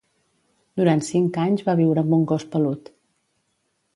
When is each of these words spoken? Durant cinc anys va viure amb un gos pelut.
Durant 0.79 1.03
cinc 1.07 1.37
anys 1.43 1.61
va 1.69 1.77
viure 1.81 2.03
amb 2.03 2.17
un 2.19 2.25
gos 2.33 2.47
pelut. 2.55 2.93